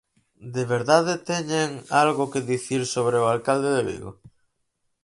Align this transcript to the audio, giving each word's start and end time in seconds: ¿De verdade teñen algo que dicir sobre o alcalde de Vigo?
¿De 0.55 0.63
verdade 0.75 1.13
teñen 1.29 1.69
algo 2.03 2.23
que 2.31 2.45
dicir 2.51 2.81
sobre 2.93 3.17
o 3.23 3.25
alcalde 3.35 3.69
de 3.77 3.83
Vigo? 3.89 4.11